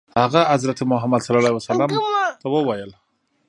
هغه 0.19 0.41
حضرت 0.53 0.79
محمد 0.91 1.21
صلی 1.21 1.35
الله 1.37 1.47
علیه 1.49 1.55
وسلم 1.57 1.89
ته 2.41 2.47
وویل. 2.53 2.91